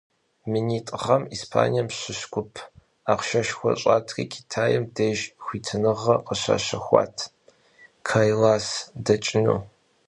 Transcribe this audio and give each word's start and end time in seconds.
Минитӏ 0.51 0.93
гъэм 1.03 1.23
Испанием 1.35 1.87
щыщ 1.97 2.19
гуп 2.33 2.51
ахъшэшхуэ 3.11 3.71
щӀатри 3.81 4.23
Китайм 4.33 4.83
деж 4.95 5.19
хуитыныгъэ 5.43 6.15
къыщащэхуат 6.25 7.15
Кайлас 8.09 8.67
дэкӀыну. 9.05 9.59